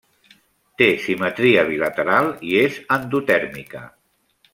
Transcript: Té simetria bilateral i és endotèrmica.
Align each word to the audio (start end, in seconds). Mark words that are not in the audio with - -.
Té 0.81 0.85
simetria 1.03 1.65
bilateral 1.69 2.31
i 2.53 2.57
és 2.63 2.79
endotèrmica. 2.97 3.83